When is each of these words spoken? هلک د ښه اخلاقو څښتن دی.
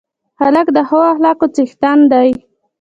هلک 0.41 0.67
د 0.75 0.77
ښه 0.87 0.99
اخلاقو 1.13 1.47
څښتن 1.55 1.99
دی. 2.11 2.29